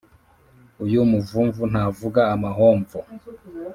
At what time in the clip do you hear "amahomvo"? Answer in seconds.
2.35-2.97